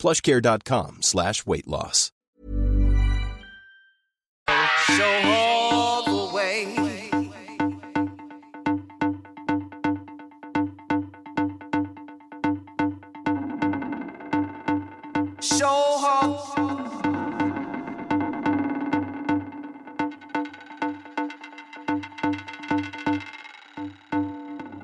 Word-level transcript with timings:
plushcare.com 0.00 1.02
slash 1.02 1.44
weight 1.46 1.68
loss. 1.68 2.10
Show 4.48 5.20
all 5.24 6.04
the 6.04 6.34
way. 6.34 6.76
Show 15.40 15.66
off. 15.66 16.56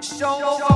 Show 0.02 0.26
off. 0.26 0.66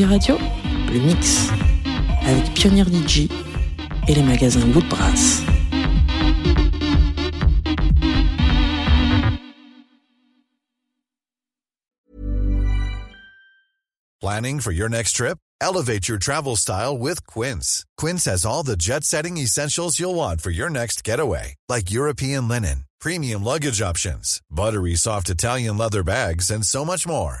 Tsugi 0.00 0.04
Radio, 0.04 0.38
le 0.92 1.00
mix 1.00 1.48
avec 2.22 2.54
Pioneer 2.54 2.84
DJ 2.84 3.28
et 4.08 4.14
les 4.14 4.22
magasins 4.22 4.60
Woodbrass. 4.74 5.42
Planning 14.20 14.60
for 14.60 14.72
your 14.72 14.88
next 14.88 15.12
trip? 15.12 15.38
Elevate 15.60 16.08
your 16.08 16.18
travel 16.18 16.56
style 16.56 16.96
with 16.96 17.26
Quince. 17.26 17.84
Quince 17.98 18.24
has 18.24 18.46
all 18.46 18.62
the 18.62 18.76
jet 18.76 19.04
setting 19.04 19.36
essentials 19.36 19.98
you'll 19.98 20.14
want 20.14 20.40
for 20.40 20.50
your 20.50 20.70
next 20.70 21.04
getaway, 21.04 21.54
like 21.68 21.90
European 21.90 22.48
linen, 22.48 22.84
premium 23.00 23.44
luggage 23.44 23.82
options, 23.82 24.40
buttery 24.50 24.94
soft 24.94 25.28
Italian 25.28 25.76
leather 25.76 26.02
bags, 26.02 26.50
and 26.50 26.64
so 26.64 26.84
much 26.84 27.06
more. 27.06 27.40